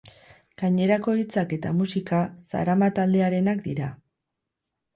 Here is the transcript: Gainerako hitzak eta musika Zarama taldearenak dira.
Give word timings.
Gainerako 0.61 1.13
hitzak 1.19 1.53
eta 1.59 1.75
musika 1.81 2.23
Zarama 2.55 2.89
taldearenak 2.99 3.65
dira. 3.69 3.95